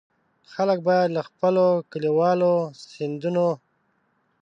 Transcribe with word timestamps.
خلک 0.53 0.79
باید 0.87 1.07
له 1.15 1.21
خپلو 1.29 1.65
کلیوالو 1.91 2.53
سیندونو. 2.91 3.49